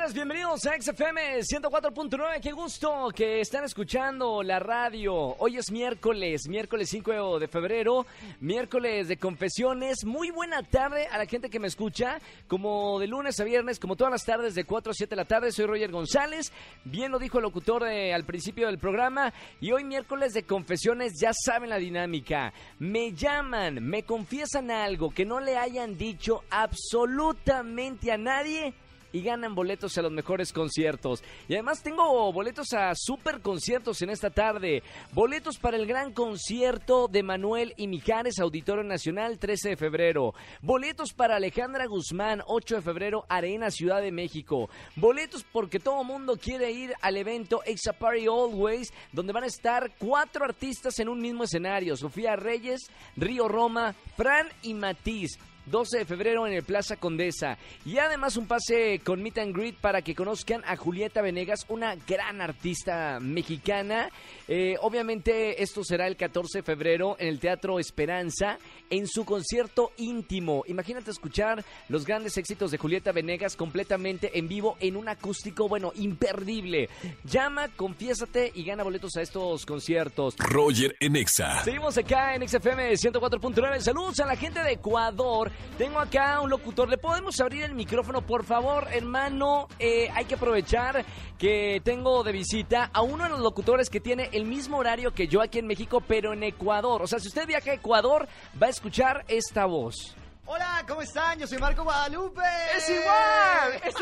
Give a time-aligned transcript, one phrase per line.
[0.00, 2.40] tardes, bienvenidos a XFM 104.9.
[2.40, 5.14] Qué gusto que están escuchando la radio.
[5.14, 8.06] Hoy es miércoles, miércoles 5 de febrero,
[8.40, 10.04] miércoles de confesiones.
[10.04, 13.96] Muy buena tarde a la gente que me escucha, como de lunes a viernes, como
[13.96, 15.52] todas las tardes de 4 a 7 de la tarde.
[15.52, 16.50] Soy Roger González.
[16.84, 19.34] Bien lo dijo el locutor eh, al principio del programa.
[19.60, 22.54] Y hoy miércoles de confesiones, ya saben la dinámica.
[22.78, 28.72] Me llaman, me confiesan algo que no le hayan dicho absolutamente a nadie
[29.12, 31.22] y ganan boletos a los mejores conciertos.
[31.48, 34.82] Y además tengo boletos a super conciertos en esta tarde.
[35.12, 40.34] Boletos para el gran concierto de Manuel y Mijares, Auditorio Nacional, 13 de febrero.
[40.62, 44.68] Boletos para Alejandra Guzmán, 8 de febrero, Arena, Ciudad de México.
[44.96, 49.92] Boletos porque todo mundo quiere ir al evento Exa Party Always, donde van a estar
[49.98, 51.96] cuatro artistas en un mismo escenario.
[51.96, 55.38] Sofía Reyes, Río Roma, Fran y Matiz.
[55.70, 57.56] 12 de febrero en el Plaza Condesa.
[57.84, 61.94] Y además un pase con Meet and Greet para que conozcan a Julieta Venegas, una
[61.94, 64.10] gran artista mexicana.
[64.48, 68.58] Eh, obviamente esto será el 14 de febrero en el Teatro Esperanza
[68.90, 70.64] en su concierto íntimo.
[70.66, 75.92] Imagínate escuchar los grandes éxitos de Julieta Venegas completamente en vivo en un acústico, bueno,
[75.94, 76.88] imperdible.
[77.24, 80.36] Llama, confiésate y gana boletos a estos conciertos.
[80.38, 81.62] Roger en Exa.
[81.64, 83.80] Seguimos acá en XFM 104.9.
[83.80, 85.50] Saludos a la gente de Ecuador.
[85.78, 86.88] Tengo acá un locutor.
[86.88, 89.66] ¿Le podemos abrir el micrófono, por favor, hermano?
[89.78, 91.04] Eh, hay que aprovechar
[91.38, 95.26] que tengo de visita a uno de los locutores que tiene el mismo horario que
[95.26, 97.02] yo aquí en México, pero en Ecuador.
[97.02, 98.28] O sea, si usted viaja a Ecuador,
[98.62, 100.14] va a escuchar esta voz.
[100.44, 101.38] Hola, ¿cómo están?
[101.38, 102.42] Yo soy Marco Guadalupe.
[102.76, 103.49] ¡Es igual!
[103.76, 103.94] ¡Es,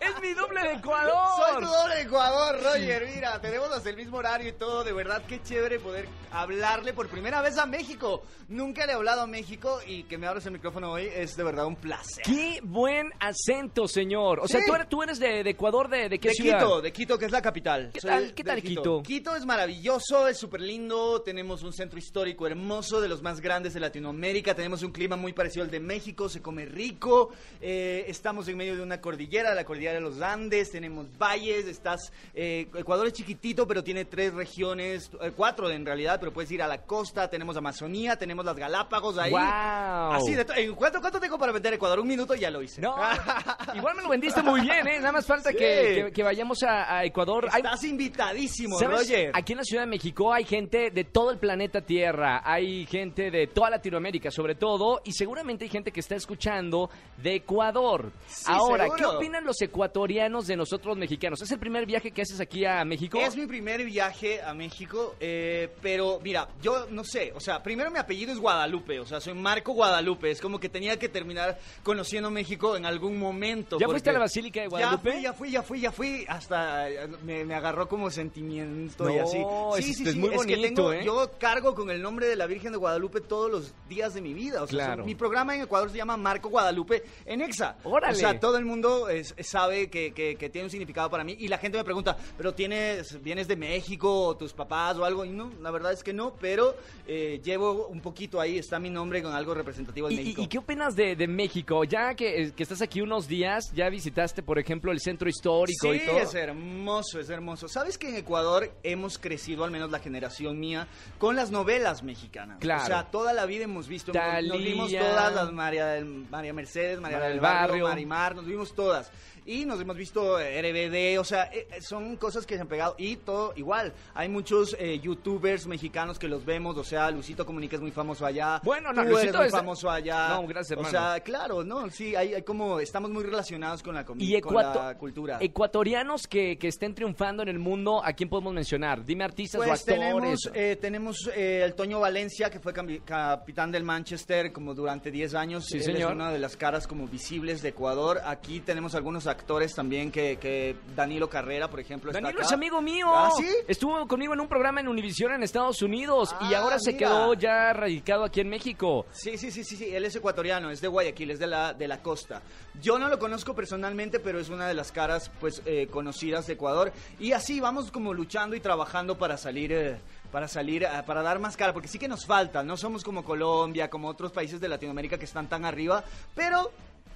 [0.00, 1.12] es mi doble de Ecuador!
[1.36, 3.08] Soy tu doble de Ecuador, Roger.
[3.14, 4.84] Mira, tenemos hasta el mismo horario y todo.
[4.84, 8.22] De verdad, qué chévere poder hablarle por primera vez a México.
[8.48, 11.42] Nunca le he hablado a México y que me abres el micrófono hoy es de
[11.44, 12.22] verdad un placer.
[12.24, 14.40] ¡Qué buen acento, señor!
[14.40, 14.66] O sea, Sí.
[14.66, 16.58] tú eres, tú eres de, de Ecuador, ¿de, de qué de ciudad?
[16.58, 17.90] Quito, de Quito, que es la capital.
[17.92, 19.02] ¿Qué tal- de- qué de tal Quito?
[19.02, 21.22] Quito es maravilloso, es súper lindo.
[21.22, 24.54] Tenemos un centro histórico hermoso, de los más grandes de Latinoamérica.
[24.54, 27.30] Tenemos un clima muy parecido al de México, se come rico.
[27.60, 30.70] Eh, estamos en medio de una cordillera, la cordillera de los Andes.
[30.70, 32.10] Tenemos valles, estás...
[32.34, 36.62] eh, Ecuador es chiquitito, pero tiene tres regiones, eh, cuatro en realidad, pero puedes ir
[36.62, 37.28] a la costa.
[37.28, 39.30] Tenemos Amazonía, tenemos las Galápagos ahí.
[39.30, 40.12] ¡Guau!
[40.12, 42.00] Así de ¿En cuánto, ¿Cuánto tengo para vender Ecuador?
[42.00, 42.80] Un minuto ya lo hice.
[42.80, 42.96] No,
[43.74, 44.98] igual me lo vendiste muy bien, ¿eh?
[44.98, 45.56] Nada más falta Sí.
[45.58, 47.48] que, que- que vayamos a, a Ecuador.
[47.52, 49.00] Hay- Estás invitadísimo, ¿Sabes?
[49.00, 49.30] Roger.
[49.34, 53.30] Aquí en la Ciudad de México hay gente de todo el planeta Tierra, hay gente
[53.30, 58.10] de toda Latinoamérica sobre todo, y seguramente hay gente que está escuchando de Ecuador.
[58.26, 59.18] Sí, Ahora, ¿qué seguro.
[59.18, 61.40] opinan los ecuatorianos de nosotros mexicanos?
[61.42, 63.18] ¿Es el primer viaje que haces aquí a México?
[63.18, 67.90] Es mi primer viaje a México, eh, pero mira, yo no sé, o sea, primero
[67.90, 71.58] mi apellido es Guadalupe, o sea, soy Marco Guadalupe, es como que tenía que terminar
[71.82, 73.78] conociendo México en algún momento.
[73.78, 75.20] ¿Ya fuiste a la Basílica de Guadalupe?
[75.22, 79.08] Ya fui, ya fui, ya fui, ya fui, hasta eh, me, me agarró como sentimiento
[79.10, 79.38] y así.
[79.78, 81.02] es- es muy que bonito, tengo- ¿eh?
[81.04, 84.34] Yo cargo con el nombre de la Virgen de Guadalupe todos los días de mi
[84.34, 85.04] vida, o sea, Claro.
[85.04, 87.76] mi programa en Ecuador se llama Marco Guadalupe en Exa.
[87.84, 88.14] Órale.
[88.14, 91.36] O sea, todo el mundo es- sabe que, que- que tiene un significado para mí
[91.38, 95.24] y la gente me pregunta, ¿pero tienes, vienes de México o tus papás o algo?
[95.24, 96.74] Y no, la verdad es que no, pero
[97.06, 100.42] eh, llevo un poquito ahí, está mi nombre con algo representativo de ¿Y, México.
[100.42, 101.84] y qué opinas de, de México?
[101.84, 105.92] Ya que, eh, que estás aquí unos días, ya visitaste, por ejemplo, el centro histórico
[105.92, 106.18] Sí, y todo.
[106.18, 107.68] es hermoso, es hermoso.
[107.68, 110.86] ¿Sabes que en Ecuador hemos crecido, al menos la generación mía,
[111.18, 112.58] con las novelas mexicanas?
[112.60, 112.82] Claro.
[112.82, 117.00] O sea, toda la vida hemos visto, nos- nos vimos todas las María, María Mercedes,
[117.00, 117.88] María, María del Barrio.
[117.88, 119.12] Marimar, nos vimos todas todas.
[119.44, 122.68] Y nos hemos visto eh, RBD, o sea, eh, eh, son cosas que se han
[122.68, 122.94] pegado.
[122.98, 127.74] Y todo igual, hay muchos eh, youtubers mexicanos que los vemos, o sea, Lucito Comunica
[127.76, 128.60] es muy famoso allá.
[128.62, 130.28] Bueno, no, Tú Luisito eres muy es- famoso allá.
[130.28, 130.90] No, gracias, O hermano.
[131.10, 134.54] sea, claro, no, sí, hay, hay como, estamos muy relacionados con la, comi- Y con
[134.54, 135.38] la cultura.
[135.40, 139.04] ecuatorianos que, que estén triunfando en el mundo, ¿a quién podemos mencionar?
[139.04, 140.00] Dime artistas o Pues actores.
[140.00, 142.72] tenemos, eh, tenemos eh, el Toño Valencia, que fue
[143.04, 145.64] capitán del Manchester como durante 10 años.
[145.66, 146.10] Sí, señor.
[146.10, 148.20] Es una de las caras como visibles de Ecuador.
[148.24, 152.46] Aquí tenemos algunos actores también, que, que Danilo Carrera, por ejemplo, está Danilo acá.
[152.46, 153.06] es amigo mío.
[153.12, 153.48] ¿Ah, sí?
[153.66, 157.08] Estuvo conmigo en un programa en Univision en Estados Unidos y Ah, ahora se mira.
[157.08, 159.06] quedó ya radicado aquí en México.
[159.12, 161.88] Sí, sí, sí, sí, sí, él es ecuatoriano, es de Guayaquil, es de la, de
[161.88, 162.42] la costa.
[162.80, 166.52] Yo no lo conozco personalmente, pero es una de las caras, pues, eh, conocidas de
[166.52, 166.92] Ecuador.
[167.18, 169.98] Y así vamos como luchando y trabajando para salir, eh,
[170.30, 173.24] para salir, a- para dar más cara, porque sí que nos falta, no somos como
[173.24, 176.02] Colombia, como otros países de Latinoamérica que están tan arriba,
[176.34, 176.70] pero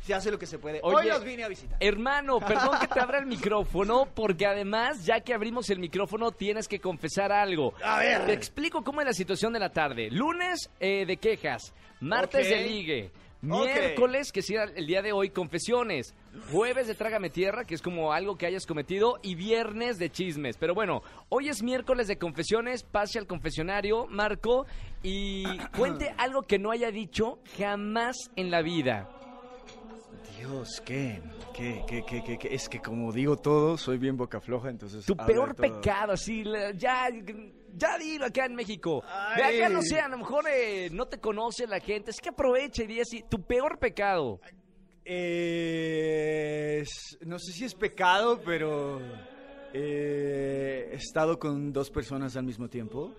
[0.06, 0.78] se hace lo que se puede.
[0.84, 1.76] Hoy los vine a visitar.
[1.80, 6.68] Hermano, perdón que te abra el micrófono, porque además, ya que abrimos el micrófono, tienes
[6.68, 7.74] que confesar algo.
[7.82, 8.26] A ver.
[8.26, 10.08] Te explico cómo es la situación de la tarde.
[10.10, 11.74] Lunes, eh, de quejas.
[12.00, 13.10] Martes, de ligue.
[13.42, 16.14] Miércoles, que será el día de hoy, confesiones.
[16.50, 19.18] Jueves de Trágame Tierra, que es como algo que hayas cometido.
[19.22, 20.56] Y viernes de chismes.
[20.56, 22.84] Pero bueno, hoy es miércoles de confesiones.
[22.84, 24.66] Pase al confesionario, Marco,
[25.02, 25.44] y
[25.76, 29.15] cuente algo que no haya dicho jamás en la vida.
[30.46, 31.20] Dios, ¿qué?
[31.54, 32.54] ¿Qué, qué, qué, qué, qué?
[32.54, 35.04] Es que como digo todo, soy bien boca floja, entonces...
[35.06, 37.08] Tu peor pecado, así, la- ya,
[37.74, 39.02] ya dilo acá en México.
[39.36, 42.28] De acá no sé, a lo mejor eh, no te conoce la gente, es que
[42.30, 44.40] aproveche y di así, tu peor pecado.
[45.04, 49.00] Eh, es- no sé si es pecado, pero
[49.72, 53.14] eh, he estado con dos personas al mismo tiempo.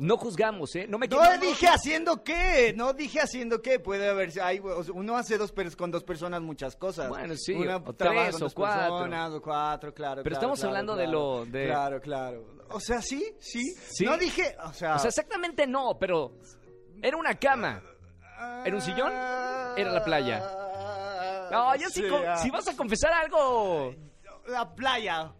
[0.00, 0.86] No juzgamos, ¿eh?
[0.88, 3.78] No me No dije haciendo qué, no dije haciendo qué.
[3.78, 7.08] Puede haber, hay, uno hace dos con dos personas muchas cosas.
[7.08, 8.80] Bueno, sí, Una o trabaja tres, con o dos cuatro.
[8.96, 10.22] personas, o cuatro, claro.
[10.22, 12.44] Pero claro, estamos claro, hablando de lo- de- Claro, claro.
[12.70, 13.74] O sea, sí, sí.
[13.90, 14.04] ¿Sí?
[14.04, 14.94] No dije, o sea...
[14.96, 16.32] O sea, exactamente no, pero
[17.02, 17.82] era una cama.
[18.64, 19.12] ¿Era un sillón?
[19.12, 20.38] Era la playa.
[21.50, 22.36] No, yo sí, con- ah.
[22.38, 23.94] si vas a confesar algo
[24.46, 25.32] La playa.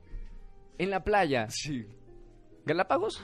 [0.76, 1.46] en la playa.
[1.48, 1.86] Sí.
[2.66, 3.22] ¿Galápagos?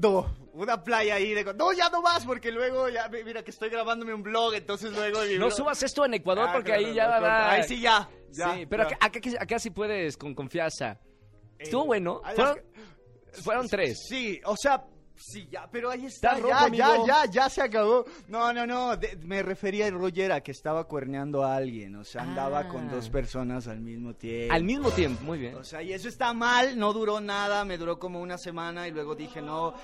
[0.00, 1.44] No, una playa ahí de...
[1.54, 3.08] No, ya no más, porque luego ya...
[3.08, 5.20] Mira que estoy grabándome un blog, entonces luego...
[5.22, 7.34] mi No blog- subas esto en Ecuador Ah, porque ahí ya va a corta.
[7.34, 8.08] dar- Ahí sí ya.
[8.30, 10.98] ya, sí, pero acá, acá, acá sí puedes con confianza.
[11.58, 12.20] Estuvo Eh, bueno.
[12.24, 12.58] las Fueron,
[13.42, 13.98] fueron tres.
[14.08, 14.84] Sí, o sea,
[15.16, 17.06] sí, ya, pero ahí está, Está rojo, ya, ya, amigo.
[17.06, 18.04] ya, ya se acabó.
[18.28, 22.04] No, no, no, de- me refería a Roger a que estaba cuerneando a alguien, o
[22.04, 22.68] sea, andaba Ah.
[22.68, 24.54] con dos personas al mismo tiempo.
[24.54, 25.54] Al mismo tiempo, muy bien.
[25.56, 28.90] O sea, y eso está mal, no duró nada, me duró como una semana y
[28.92, 29.74] luego dije, no,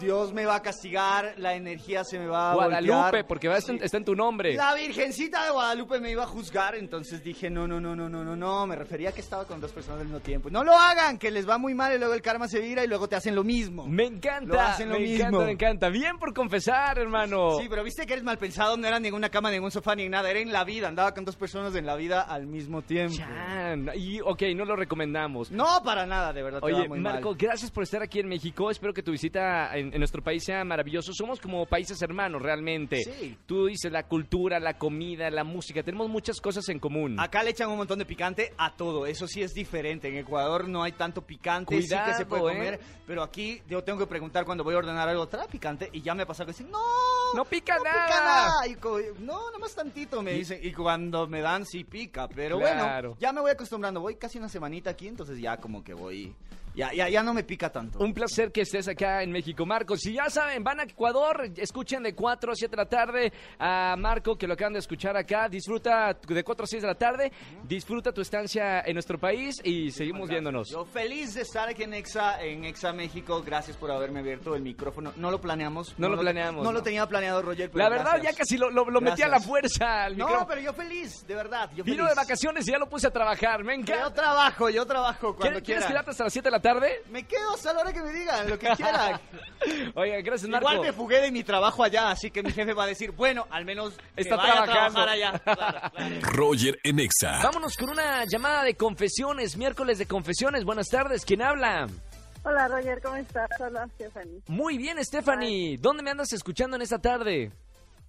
[0.00, 3.26] Dios me va a castigar, la energía se me va a Guadalupe, voltear.
[3.26, 4.54] porque va, está, en- está en tu nombre.
[4.54, 8.24] La Virgencita de Guadalupe me iba a juzgar, entonces dije, no, no, no, no, no,
[8.24, 10.50] no, no, me refería a que estaba con dos personas al mismo tiempo.
[10.50, 12.86] No lo hagan, que les va muy mal y luego el karma se vira y
[12.88, 13.86] luego te hacen lo mismo.
[13.86, 15.16] Me Lo encanta, hacen lo me mismo.
[15.26, 15.88] encanta, me encanta.
[15.90, 17.58] Bien por confesar, hermano.
[17.60, 20.30] Sí, pero viste que eres mal pensado, no era ninguna cama, ningún sofá, ni nada,
[20.30, 23.16] era en la vida, andaba con dos personas en la vida al mismo tiempo.
[23.16, 23.90] Chan.
[23.96, 25.50] Y, ok, no lo recomendamos.
[25.50, 26.60] No, para nada, de verdad.
[26.60, 27.38] te va Oye, muy Marco, mal.
[27.38, 28.70] gracias por estar aquí en México.
[28.70, 31.12] Espero que tu visita en, en nuestro país sea maravilloso.
[31.12, 33.02] Somos como países hermanos, realmente.
[33.04, 33.36] Sí.
[33.46, 35.82] Tú dices la cultura, la comida, la música.
[35.82, 37.18] Tenemos muchas cosas en común.
[37.18, 40.08] Acá le echan un montón de picante a todo, eso sí es diferente.
[40.08, 42.56] En Ecuador no hay tanto picante, sí que se Cuidado, puede ¿eh?
[42.56, 45.88] comer, pero aquí yo tengo que preguntar cuando voy a ordenar algo, ¿trae picante?
[45.92, 46.80] Y ya me ha pasado que dicen, no,
[47.34, 48.06] No pica no nada.
[48.06, 48.66] pica nada.
[48.66, 50.58] Y co- no, nomás tantito me dicen.
[50.62, 53.08] Y cuando me dan, sí pica, pero Claro.
[53.10, 54.00] bueno, ya me voy acostumbrando.
[54.00, 56.34] Voy casi una semanita aquí, entonces ya como que voy,
[56.76, 57.98] ya, ya, ya no me pica tanto.
[57.98, 59.96] Un placer que estés acá en México, Marco.
[59.96, 63.96] Si ya saben, van a Ecuador, escuchen de 4 a 7 de la tarde a
[63.98, 65.48] Marco, que lo acaban de escuchar acá.
[65.48, 67.32] Disfruta de 4 a 6 de la tarde,
[67.64, 70.68] disfruta tu estancia en nuestro país y seguimos viéndonos.
[70.70, 73.42] Yo feliz de estar aquí en Exa, en Exa México.
[73.44, 75.12] Gracias por haberme abierto el micrófono.
[75.16, 75.98] No lo planeamos.
[75.98, 76.84] No lo planeamos, No, lo no.
[76.84, 77.70] tenía planeado, Roger.
[77.70, 78.32] pero La verdad, gracias.
[78.34, 80.48] ya casi lo, lo- lo metí a la fuerza al No, micrófono.
[80.48, 81.70] pero yo feliz, de verdad.
[81.74, 82.10] Yo Vino feliz.
[82.10, 83.64] de vacaciones y ya lo puse a trabajar.
[83.64, 84.12] Me Yo encanta.
[84.12, 85.88] trabajo, yo trabajo cuando ¿Quieres, ¿Quieres quiera.
[86.02, 86.65] quedarte hasta las 7 de la tarde?
[87.10, 89.20] Me quedo hasta la hora que me digan, lo que quieran.
[89.94, 90.68] Oiga, gracias, Marco.
[90.70, 93.46] Igual me fugué de mi trabajo allá, así que mi jefe va a decir, bueno,
[93.50, 94.92] al menos que Está vaya a trabajando.
[95.04, 95.38] trabajar allá.
[95.56, 96.20] Claro, claro.
[96.22, 97.40] Roger en Exa.
[97.42, 100.64] Vámonos con una llamada de confesiones, miércoles de confesiones.
[100.64, 101.88] Buenas tardes, ¿quién habla?
[102.44, 103.48] Hola Roger, ¿cómo estás?
[103.58, 104.40] Hola Stephanie.
[104.46, 105.78] Muy bien, Stephanie.
[105.78, 107.50] ¿Dónde me andas escuchando en esta tarde?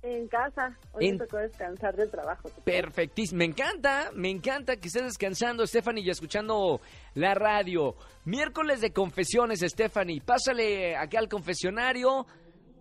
[0.09, 2.49] En casa, hoy En- me tocó descansar del trabajo.
[2.49, 3.39] ¿te Perfectísimo.
[3.39, 6.79] Me encanta, me encanta que estés descansando, Stephanie, y escuchando
[7.15, 7.95] la radio.
[8.23, 10.21] Miércoles de confesiones, Stephanie.
[10.21, 12.25] Pásale acá al confesionario.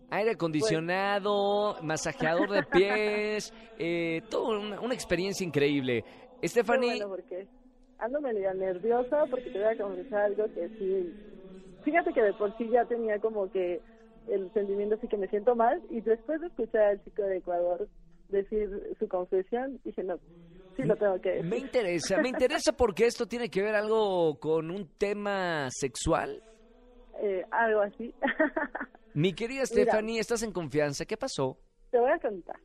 [0.08, 6.04] Aire acondicionado, masajeador de pies, eh, todo una, una experiencia increíble.
[6.44, 7.48] Stephanie, bueno, porque
[7.98, 11.12] ando medio nerviosa porque te voy a confesar algo que sí.
[11.82, 13.80] Fíjate que de por sí ya tenía como que
[14.28, 17.88] el sentimiento así que me siento mal y después de escuchar al chico de Ecuador
[18.28, 18.68] decir
[18.98, 20.18] su confesión, dije, no,
[20.76, 21.44] sí lo tengo que decir.
[21.50, 26.42] me interesa, me interesa porque esto tiene que ver algo con un tema sexual.
[27.22, 28.14] Eh, algo así.
[29.14, 29.64] Mi querida.
[29.64, 31.06] Stephanie, estás en confianza.
[31.06, 31.56] ¿Qué pasó?
[31.90, 32.56] Te voy a contar.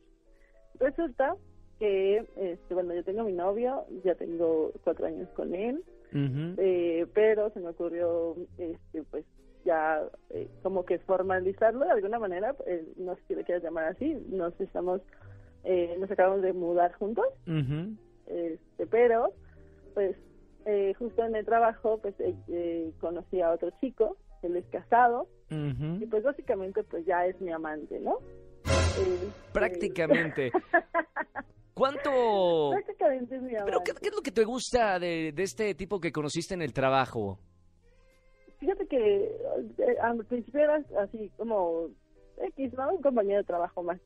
[0.78, 1.34] Resulta
[1.78, 6.54] que, este, bueno, yo tengo mi novio, ya tengo cuatro años con él, Ujú.
[6.58, 9.24] eh, pero se me ocurrió, este, pues,
[9.64, 13.84] ya eh, como que formalizarlo de alguna manera, eh, no sé si le quieras llamar
[13.86, 15.00] así, nos estamos,
[15.64, 17.26] eh, nos acabamos de mudar juntos,
[18.26, 19.32] este, pero,
[19.94, 20.16] pues,
[20.64, 26.06] eh, justo en el trabajo, pues, eh, conocí a otro chico él es casado y
[26.06, 28.18] pues básicamente pues ya es mi amante, ¿no?
[28.64, 30.50] Este, Prácticamente.
[31.74, 32.70] ¿Cuánto...?
[32.70, 33.64] Prácticamente es mi amante.
[33.66, 36.62] ¿Pero qué, qué es lo que te gusta de, de este tipo que conociste en
[36.62, 37.38] el trabajo?
[38.62, 39.24] Fíjate que
[39.78, 41.88] eh, al principio era así como
[42.38, 42.94] X, ¿no?
[42.94, 43.98] Un compañero de trabajo más.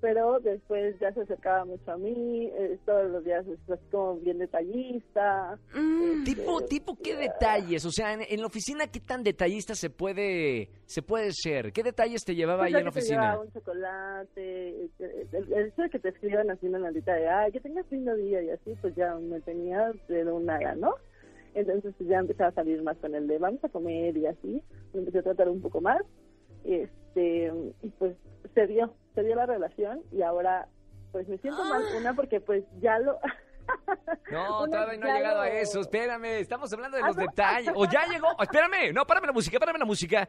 [0.00, 4.16] Pero después ya se acercaba mucho a mí, eh, todos los días es así como
[4.16, 5.56] bien detallista.
[5.68, 7.84] este, Tipo, tipo, ¿qué detalles?
[7.84, 11.70] O sea, en, en la oficina, ¿qué tan detallista se puede, se puede ser?
[11.72, 13.20] ¿Qué detalles te llevaba pues, ahí en la te oficina?
[13.20, 14.88] llevaba un chocolate, eh,
[15.32, 18.16] el, el hecho de que te escriban así una notita de, ay, que tengas lindo
[18.16, 20.94] día y así, pues ya me tenía de un nada, ¿no?
[21.54, 24.62] Entonces pues, ya empecé a salir más con el de vamos a comer y así,
[24.92, 26.02] me empecé a tratar un poco más,
[26.64, 27.52] este,
[27.82, 28.16] y pues
[28.54, 30.68] se dio, se dio la relación y ahora
[31.12, 33.18] pues me siento mal, una porque pues ya lo...
[34.30, 35.80] No, una todavía no ha llegado a eso.
[35.80, 37.22] Espérame, estamos hablando de ¿Ah, los no?
[37.22, 37.72] detalles.
[37.74, 38.28] O ya llegó.
[38.40, 40.28] espérame, no, párame la música, párame la música.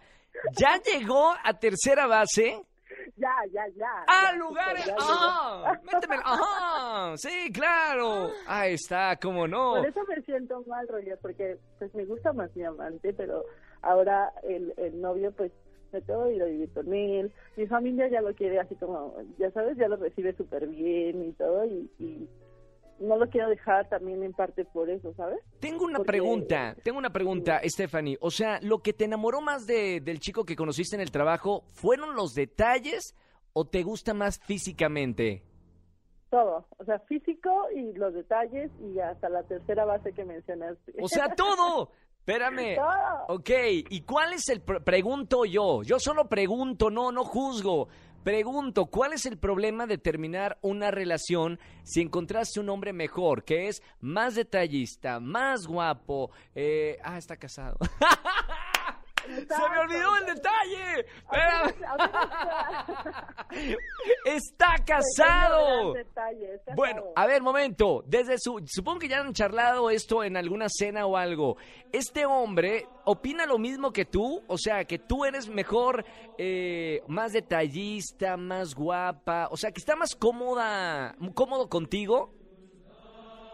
[0.58, 2.62] ¿Ya llegó a tercera base?
[3.16, 3.88] Ya, ya, ya.
[4.08, 4.86] ¡Ah, ya, lugares!
[4.86, 4.96] ya.
[4.98, 5.82] ¡Ajá!
[5.84, 6.24] ¡Métemela!
[6.26, 7.18] ¡Ajá!
[7.18, 8.30] Sí, claro.
[8.48, 9.76] Ahí está, cómo no.
[9.76, 13.44] Por eso me siento mal, Roger, porque pues me gusta más mi amante, pero
[13.82, 15.52] ahora el, el novio pues
[15.92, 17.34] me tengo que ir a vivir con él.
[17.58, 21.34] Mi familia ya lo quiere así como, ya sabes, ya lo recibe súper bien y
[21.34, 22.30] todo y, y
[23.02, 25.40] no lo quiero dejar también en parte por eso, ¿sabes?
[25.60, 28.18] Tengo una Porque- pregunta, tengo una pregunta, Stephanie.
[28.22, 31.64] O sea, ¿lo que te enamoró más de, del chico que conociste en el trabajo
[31.74, 33.16] fueron los detalles
[33.54, 35.44] o te gusta más físicamente?
[36.30, 40.94] Todo, o sea, físico y los detalles y hasta la tercera base que mencionaste.
[41.02, 41.92] O sea, todo.
[42.22, 42.76] Espérame.
[42.76, 43.36] Todo.
[43.40, 43.50] Ok,
[43.90, 44.64] ¿y cuál es el...
[44.64, 47.88] pr- Pregunto yo, yo solo pregunto, no, no juzgo.
[48.24, 53.68] Pregunto, ¿cuál es el problema de terminar una relación si encontraste un hombre mejor, que
[53.68, 56.30] es más detallista, más guapo?
[56.54, 57.78] Eh, ah, está casado.
[59.26, 61.06] ¡Se me olvidó el detalle!
[64.26, 65.94] ¡Está casado!
[66.76, 68.04] Bueno, a ver, momento.
[68.06, 71.58] Desde su, supongo que ya han charlado esto en alguna cena o algo.
[71.92, 76.06] Este hombre opina lo mismo que tú, o sea, que tú eres mejor,
[76.38, 82.34] eh, más detallista, más guapa, o sea, que está más cómoda, cómodo contigo.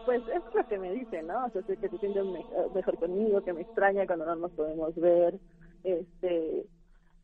[0.04, 1.46] Pues es lo que me dice, ¿no?
[1.46, 2.44] O sea, que se siente me-
[2.74, 5.34] mejor conmigo, que me extraña cuando no nos podemos ver.
[5.84, 6.64] Este,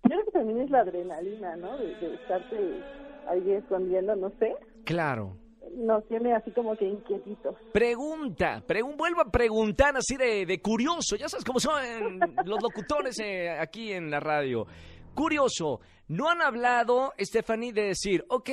[0.04, 1.76] yo creo que también es la adrenalina, ¿no?
[1.78, 2.82] De, de estarte
[3.28, 4.54] ahí escondiendo, no sé.
[4.84, 5.36] Claro.
[5.76, 7.56] Nos tiene así como que inquietitos.
[7.72, 13.18] Pregunta, pregun vuelvo a preguntar así de, de curioso, ya sabes cómo son los locutores
[13.18, 14.66] eh, aquí en la radio.
[15.14, 18.50] Curioso, ¿no han hablado, Stephanie, de decir, ok,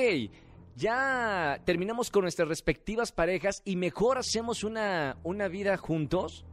[0.74, 6.46] ya terminamos con nuestras respectivas parejas y mejor hacemos una, una vida juntos?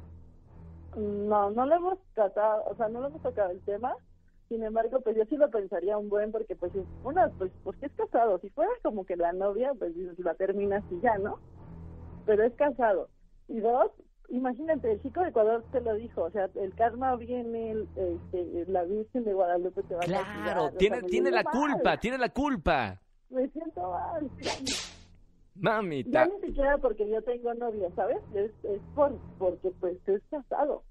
[0.96, 3.94] No, no lo hemos tratado, o sea, no lo hemos tocado el tema.
[4.48, 7.86] Sin embargo, pues yo sí lo pensaría un buen porque pues es- una, pues porque
[7.86, 8.40] es casado.
[8.40, 11.40] Si fuera como que la novia, pues la terminas y ya, ¿no?
[12.26, 13.10] Pero es casado.
[13.48, 13.92] Y dos,
[14.30, 18.66] imagínate, el chico de Ecuador te lo dijo, o sea, el karma viene, el- este,
[18.72, 21.54] la Virgen de Guadalupe te va a Claro, castigar, o sea, tiene, tiene la mal,
[21.54, 23.00] culpa, tiene la culpa.
[23.30, 24.32] Me siento mal.
[25.62, 26.26] Ya Mamita.
[26.26, 28.18] ni siquiera porque yo tengo novia, ¿sabes?
[28.34, 30.84] Es, es por, porque pues es casado.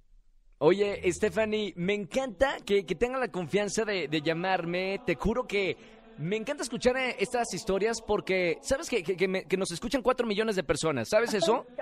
[0.58, 5.00] Oye, Stephanie, me encanta que, que tenga la confianza de, de llamarme.
[5.06, 5.76] Te juro que
[6.18, 10.02] me encanta escuchar eh, estas historias porque, ¿sabes que, que- que me- que nos escuchan
[10.02, 11.08] cuatro millones de personas?
[11.08, 11.64] ¿Sabes eso?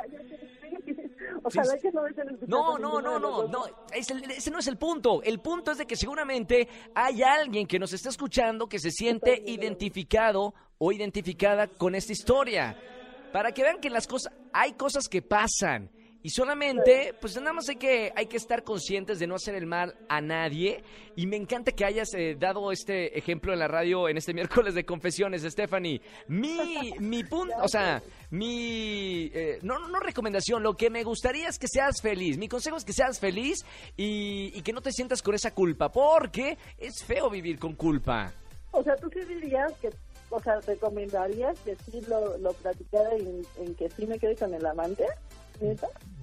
[1.47, 4.59] Ojalá Sí, que no estén escuchando No, no, no, no, no, es el- ese no
[4.59, 5.23] es el punto.
[5.23, 9.43] El punto es de que seguramente hay alguien que nos está escuchando que se siente
[9.47, 12.77] identificado o identificada con esta historia.
[13.33, 15.91] Para que vean que las cosas, hay cosas que pasan.
[16.27, 19.65] Y solamente, pues nada más hay que, hay que estar conscientes de no hacer el
[19.65, 20.83] mal a nadie.
[21.15, 24.75] Y me encanta que hayas eh, dado este ejemplo en la radio en este miércoles
[24.75, 26.01] de confesiones, Stephanie.
[26.27, 31.61] Mi, mi punto, o sea, mi, eh, no, no, recomendación, lo que me gustaría es
[31.61, 32.39] que seas feliz.
[32.39, 33.65] Mi consejo es que seas feliz
[33.97, 38.35] y, y que no te sientas con esa culpa, porque es feo vivir con culpa.
[38.73, 39.91] O sea, tú sí dirías que,
[40.31, 44.67] o sea, recomendarías que sí lo, lo platicara en, que sí me quede con el
[44.67, 45.05] amante.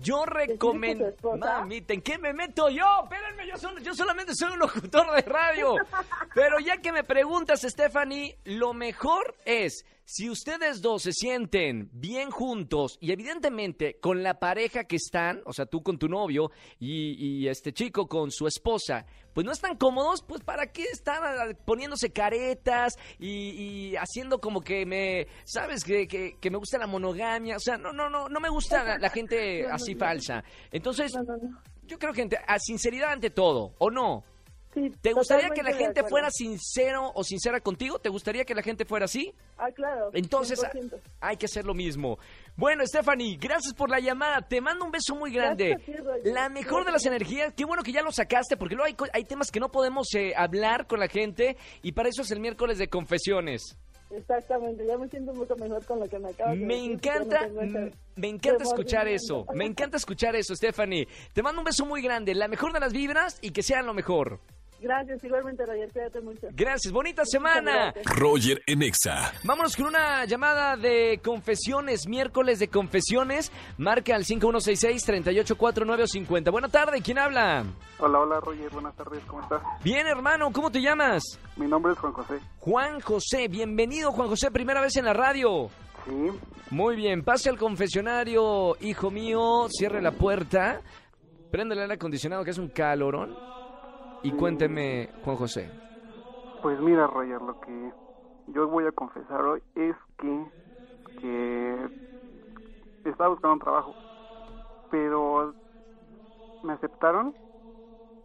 [0.01, 1.13] Yo recomiendo...
[1.37, 2.85] Mamita, ¿en qué me meto yo?
[3.03, 5.75] Espérenme, yo, yo solamente soy un locutor de radio.
[6.35, 12.29] Pero ya que me preguntas, Stephanie, lo mejor es, si ustedes dos se sienten bien
[12.29, 17.13] juntos y evidentemente con la pareja que están, o sea, tú con tu novio y,
[17.13, 22.11] y este chico con su esposa, pues no están cómodos, pues ¿para qué están poniéndose
[22.11, 27.55] caretas y, y haciendo como que me, sabes, que, que, que me gusta la monogamia?
[27.55, 30.43] O sea, no, no, no, no me gusta la, la gente así falsa.
[30.71, 31.13] Entonces,
[31.83, 34.23] yo creo que a sinceridad ante todo, ¿o no?
[34.73, 37.99] Sí, ¿Te gustaría que la gente fuera sincero o sincera contigo?
[37.99, 39.33] ¿Te gustaría que la gente fuera así?
[39.57, 40.09] Ah, claro.
[40.13, 40.99] Entonces, 100%.
[41.21, 42.17] hay que hacer lo mismo.
[42.55, 44.41] Bueno, Stephanie, gracias por la llamada.
[44.41, 45.75] Te mando un beso muy grande.
[45.85, 45.93] Ti.
[46.23, 47.53] La mejor de las energías.
[47.53, 50.87] Qué bueno que ya lo sacaste, porque luego hay, temas que no podemos eh, hablar
[50.87, 53.77] con la gente y para eso es el miércoles de confesiones.
[54.15, 56.89] Exactamente, ya me siento un poco mejor con lo que me acabas de Me decir,
[56.89, 57.49] no encanta,
[58.15, 59.45] me encanta escuchar eso.
[59.55, 61.07] Me encanta escuchar eso, Stephanie.
[61.33, 62.35] Te mando un beso muy grande.
[62.35, 64.39] La mejor de las vibras y que sean lo mejor.
[64.83, 66.47] Gracias, igualmente, Roger, cuídate mucho.
[66.51, 67.93] Gracias, bonita semana.
[67.93, 68.05] gracias.
[68.17, 69.31] Roger en Exa.
[69.45, 73.49] Vámonos con una llamada de confesiones, miércoles de confesiones.
[73.77, 76.51] Marca al 5166-384950.
[76.51, 77.63] Buena tarde, ¿quién habla?
[77.97, 79.61] Hola, hola Roger, buenas tardes, ¿cómo estás?
[79.85, 81.23] Bien, hermano, ¿cómo te llamas?
[81.55, 82.39] Mi nombre es Juan José.
[82.59, 85.69] Juan José, bienvenido, Juan José, primera vez en la radio.
[86.05, 86.27] Sí,
[86.71, 90.81] Muy bien, pase al confesionario, hijo mío, cierre la puerta,
[91.51, 93.33] prende el aire acondicionado que es un calorón
[94.23, 95.69] y cuénteme, Juan José.
[96.61, 97.91] pues mira Roger, lo que
[98.47, 100.45] yo voy a confesar hoy es que,
[101.19, 101.89] que
[103.09, 103.93] estaba buscando un trabajo,
[104.91, 105.53] pero
[106.63, 107.35] me aceptaron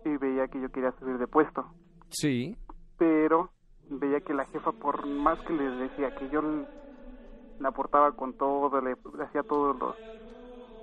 [0.04, 1.66] y veía que yo quería subir de puesto,
[2.10, 2.56] Sí.
[2.96, 3.50] pero
[3.90, 8.80] veía que la jefa por más que les decía que yo le aportaba con todo,
[8.80, 9.96] le, le hacía todos los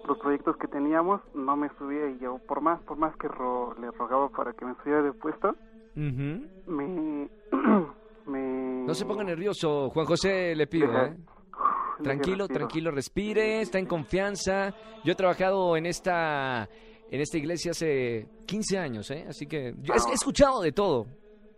[0.08, 3.74] los proyectos que teníamos, no me subía y yo por más, por más que ro-
[3.80, 5.56] le rogaba para que me subiera de puesto,
[5.96, 7.30] me,
[8.26, 8.84] me...
[8.86, 11.16] No se ponga nervioso, Juan José, le pido, ¿eh?
[12.04, 14.74] Tranquilo, tranquilo, respire, está en confianza.
[15.06, 16.68] Yo he trabajado en esta
[17.10, 19.26] en esta iglesia hace 15 años, ¿eh?
[19.30, 21.06] Así que yo he, he escuchado de todo.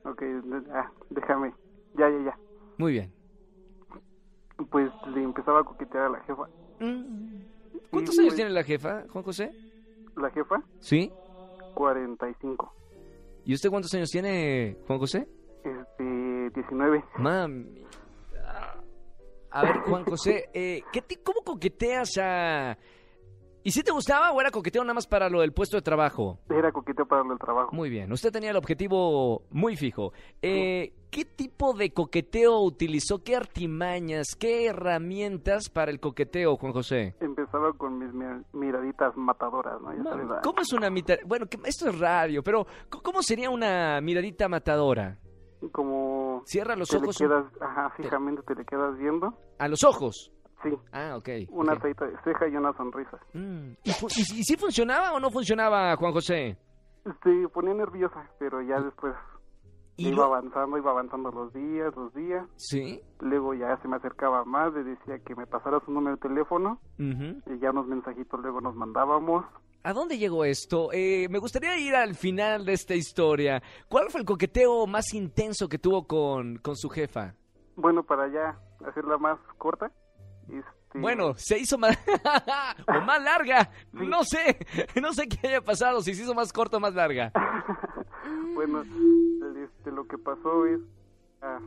[0.04, 0.22] Ok,
[0.74, 1.54] ah, déjame.
[1.98, 2.38] Ya, ya, ya.
[2.78, 3.12] Muy bien.
[4.70, 6.44] Pues le empezaba a coquetear a la jefa.
[7.92, 9.52] ¿Cuántos Y, años tiene la jefa, Juan José?
[10.16, 11.12] La jefa, Sí.
[11.76, 12.74] 45.
[13.46, 15.28] ¿Y usted cuántos años tiene, Juan José?
[15.64, 17.04] Este, 19.
[17.18, 17.66] Mami.
[19.52, 22.78] A ver, Juan José, eh, ¿qué ti- ¿cómo coqueteas a...?
[23.64, 26.40] ¿Y si te gustaba o era coqueteo nada más para lo del puesto de trabajo?
[26.50, 27.76] Era coqueteo para el trabajo.
[27.76, 30.14] Muy bien, usted tenía el objetivo muy fijo.
[30.42, 33.24] Eh, ¿Qué tipo de coqueteo utilizó?
[33.24, 34.36] ¿Qué artimañas?
[34.40, 37.16] ¿Qué herramientas para el coqueteo, Juan José?
[37.48, 39.94] Empezaba con mis mi- miraditas matadoras, ¿no?
[39.94, 41.16] Ya Ma- sabes, ¿Cómo es una mitad?
[41.26, 42.68] Bueno, esto es radio, pero
[43.04, 45.18] ¿cómo sería una miradita matadora?
[45.72, 46.44] Como...
[46.46, 49.34] Cierra los te le ojos quedas, ajá, fijamente te le quedas viendo.
[49.60, 50.32] a los ojos.
[50.62, 51.30] Sí, Ah, ok.
[51.52, 53.18] una de ceja y una sonrisa.
[53.34, 56.58] Mm, ¿Y, sí funcionaba o no funcionaba, Juan José?
[57.24, 59.14] Se ponía nerviosa, pero ya después
[59.98, 62.46] Y iba avanzando, iba avanzando los días, los días.
[62.56, 63.02] Sí.
[63.20, 66.80] Luego ya se me acercaba más, le decía que me pasara su número de teléfono
[67.00, 67.42] ujú.
[67.54, 69.44] y ya unos mensajitos luego nos mandábamos.
[69.84, 70.90] ¿A dónde llegó esto?
[70.92, 73.64] Eh, me gustaría ir al final de esta historia.
[73.88, 77.34] ¿Cuál fue el coqueteo más intenso que tuvo con, con su jefa?
[77.76, 79.92] Bueno, para ya hacerla más corta,
[80.50, 81.98] este, Bueno, se hizo más...
[82.88, 83.70] o más larga.
[83.94, 84.58] No sé.
[85.02, 87.32] No sé qué haya pasado, si se hizo más corta o más larga.
[88.56, 88.84] bueno,
[89.88, 90.80] este, lo que pasó es,
[91.42, 91.60] ah,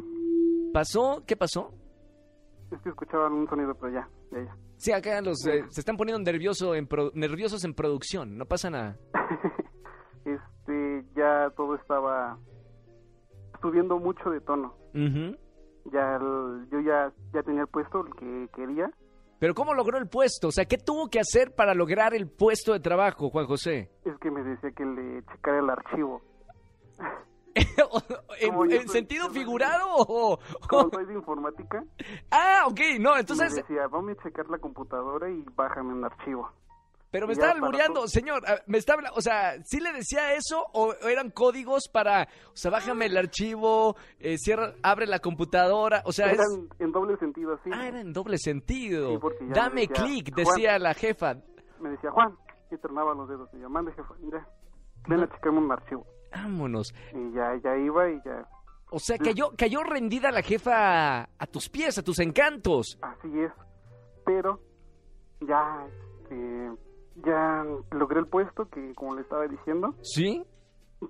[0.72, 1.22] ¿Pasó?
[1.26, 1.72] ¿Qué pasó?
[2.70, 4.56] es que escuchaban un sonido, pero ya, ya, ya.
[4.76, 8.38] Sí, acá los eh, se están poniendo nervioso en pro- nerviosos en producción.
[8.38, 8.96] No pasa nada.
[10.24, 12.38] este, ya todo estaba
[13.60, 14.74] subiendo mucho de tono.
[14.94, 15.36] Ujú.
[15.92, 18.90] Ya, el- yo ya, ya tenía el puesto el que quería.
[19.40, 20.48] Pero ¿cómo logró el puesto?
[20.48, 23.90] O sea, ¿qué tuvo que hacer para lograr el puesto de trabajo, Juan José?
[24.04, 26.22] Es que me decía que le checara el archivo.
[28.40, 30.38] ¿En, sentido soy- figurado o...?
[30.68, 31.84] Como soy de informática,
[32.30, 33.54] Ah, ok, no, me entonces...
[33.54, 36.50] decía, vamos a checar la computadora y bájame un archivo.
[37.10, 40.94] Pero me está albureando, señor, ah, me está o sea, ¿sí le decía eso o
[41.08, 46.26] eran códigos para, o sea, bájame el archivo, eh, cierra, abre la computadora, o sea,
[46.30, 46.34] es...
[46.38, 47.70] Eran en doble sentido, así.
[47.72, 49.20] Ah, era en doble sentido.
[49.38, 51.34] Sí, Dame clic, decía la jefa.
[51.80, 52.36] Me decía, Juan,
[52.70, 53.48] y tronaba los dedos.
[53.54, 54.46] Y yo, mande, jefa, mira,
[55.08, 56.06] ven a checarme un archivo.
[56.32, 56.94] Vámonos.
[57.14, 58.46] Y ya, ya iba y ya,
[58.90, 62.98] O sea, cayó, cayó rendida la jefa a tus pies, a tus encantos.
[63.02, 63.52] así es.
[64.24, 64.60] Pero
[65.40, 65.86] ya,
[66.22, 66.70] este,
[67.24, 70.44] ya logré el puesto, que como le estaba diciendo, ¿Sí?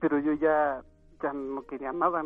[0.01, 0.83] pero yo ya,
[1.23, 2.23] ya no quería nada,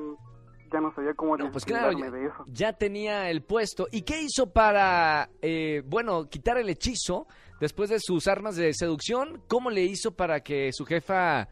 [0.73, 2.45] ya no sabía cómo No, pues claro, ya, de eso.
[2.47, 3.87] ya tenía el puesto.
[3.91, 7.27] ¿Y qué hizo para, eh, bueno, quitar el hechizo
[7.61, 9.43] después de sus armas de seducción?
[9.49, 11.49] ¿Cómo le hizo para que su jefa,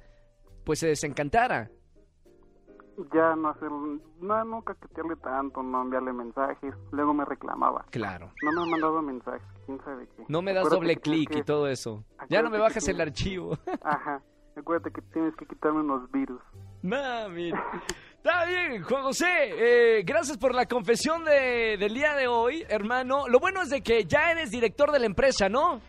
[0.65, 1.71] pues, se desencantara?
[3.15, 3.71] Ya no hacer,
[4.21, 6.75] no, no caquetearle tanto, no enviarle mensajes.
[6.93, 7.85] Luego me reclamaba.
[7.91, 8.31] Claro.
[8.43, 10.25] No me han mandado mensajes, quién sabe qué.
[10.29, 12.05] No me das Acuérdate doble que clic y todo eso.
[12.29, 13.57] Ya no me bajas el archivo.
[13.83, 14.21] Ajá.
[14.57, 16.41] Acuérdate que tienes que quitarme unos virus.
[16.83, 17.53] Mami.
[18.19, 19.27] Está bien, Juan José.
[19.99, 23.27] eh, gracias por la confesión de- del día de hoy, hermano.
[23.27, 25.81] Lo bueno es de que ya eres director de la empresa, ¿no?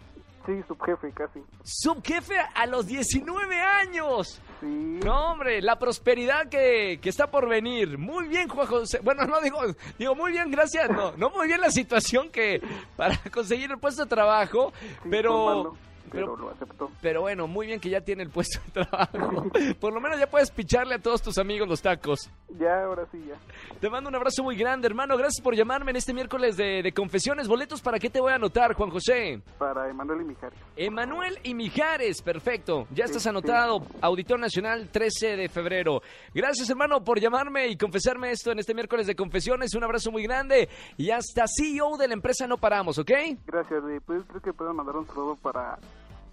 [0.45, 1.41] Sí, subjefe, casi.
[1.63, 4.41] Subjefe a los 19 años.
[4.63, 4.99] Sí.
[5.03, 7.97] No, hombre, la prosperidad que, que está por venir.
[7.97, 8.99] Muy bien, Juan José.
[9.03, 9.59] Bueno, no digo,
[9.99, 10.89] digo muy bien, gracias.
[10.89, 12.61] No, no muy bien la situación que
[12.95, 15.75] para conseguir el puesto de trabajo, sí, pero,
[16.13, 16.91] pero, pero lo aceptó.
[17.01, 19.45] pero bueno, muy bien que ya tiene el puesto de trabajo.
[19.79, 22.29] Por lo menos ya puedes picharle a todos tus amigos los tacos.
[22.59, 23.35] Ya, ahora sí, ya.
[23.79, 25.17] Te mando un abrazo muy grande, hermano.
[25.17, 27.47] Gracias por llamarme en este miércoles de, de confesiones.
[27.47, 29.41] Boletos, ¿para qué te voy a anotar, Juan José?
[29.57, 30.57] Para Emanuel y Mijares.
[30.75, 32.87] Emanuel y Mijares, perfecto.
[32.91, 33.81] Ya estás Sí, anotado.
[34.01, 36.01] Auditor Nacional, 13 de febrero.
[36.33, 39.73] Gracias, hermano, por llamarme y confesarme esto en este miércoles de confesiones.
[39.73, 40.69] Un abrazo muy grande.
[40.97, 43.11] Y hasta CEO de la empresa no paramos, ¿ok?
[43.47, 43.81] Gracias.
[44.05, 45.77] Pues creo que puedo mandar un saludo para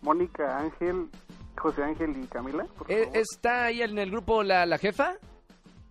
[0.03, 1.09] Mónica, Ángel,
[1.57, 2.65] José Ángel y Camila.
[2.79, 3.17] Por favor.
[3.17, 5.15] ¿Está ahí en el grupo la, la jefa?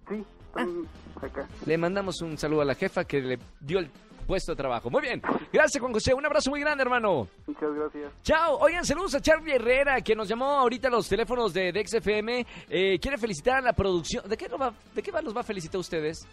[0.07, 0.87] Sí, están
[1.21, 1.47] acá.
[1.65, 3.89] Le mandamos un saludo a la jefa que le dio el
[4.25, 4.89] puesto de trabajo.
[4.89, 5.21] Muy bien.
[5.51, 6.13] Gracias, Juan José.
[6.13, 7.27] Un abrazo muy grande, hermano.
[7.47, 8.11] Muchas gracias.
[8.23, 8.57] Chao.
[8.59, 12.45] Oigan, saludos a Charlie Herrera, que nos llamó ahorita a los teléfonos de, de XFM.
[12.69, 14.27] Eh, quiere felicitar a la producción.
[14.29, 16.27] ¿De qué, lo va, ¿De qué va- los va a felicitar a ustedes?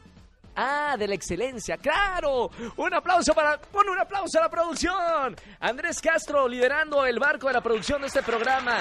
[0.56, 2.50] Ah, de la excelencia, claro.
[2.76, 3.60] Un aplauso para.
[3.60, 5.36] Pon un aplauso a la producción.
[5.60, 8.78] Andrés Castro liderando el barco de la producción de este programa.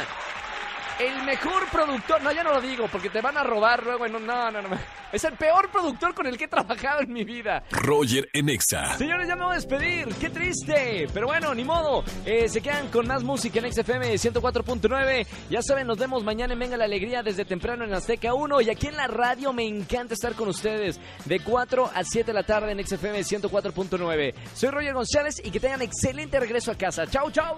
[0.99, 2.21] El mejor productor.
[2.21, 4.07] No, ya no lo digo porque te van a robar luego.
[4.07, 4.69] No, no, no.
[5.11, 7.63] Es el peor productor con el que he trabajado en mi vida.
[7.71, 8.97] Roger en Exa.
[8.97, 10.07] Señores, ya me voy a despedir.
[10.15, 11.07] Qué triste.
[11.13, 12.03] Pero bueno, ni modo.
[12.25, 15.27] Eh, se quedan con más música en XFM 104.9.
[15.49, 18.61] Ya saben, nos vemos mañana en Venga la Alegría desde temprano en Azteca 1.
[18.61, 20.99] Y aquí en la radio me encanta estar con ustedes.
[21.25, 24.33] De 4 a 7 de la tarde en XFM 104.9.
[24.53, 27.05] Soy Roger González y que tengan excelente regreso a casa.
[27.05, 27.57] Chau, chau.